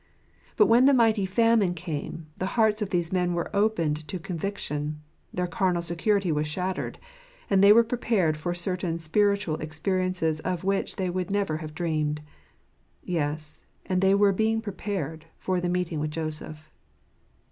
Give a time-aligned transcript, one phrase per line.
[0.57, 4.99] But when the mighty famine came, the hearts of these men were opened to conviction;
[5.31, 6.97] their carnal security was shattered;
[7.51, 11.75] and they were prepared for certain spiritual expe riences of which they would never have
[11.75, 12.23] dreamed.
[13.03, 16.71] Yes; and they were being prepared for the meeting with Joseph.